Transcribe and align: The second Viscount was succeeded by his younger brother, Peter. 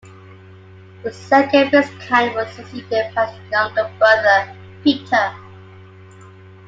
The 1.03 1.13
second 1.13 1.69
Viscount 1.69 2.33
was 2.33 2.49
succeeded 2.55 3.13
by 3.13 3.27
his 3.27 3.51
younger 3.51 3.87
brother, 3.99 4.51
Peter. 4.83 5.35